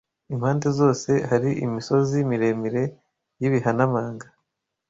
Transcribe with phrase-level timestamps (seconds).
[0.33, 2.83] Impande zose hari imisozi miremire
[3.39, 4.27] y’ibihanamanga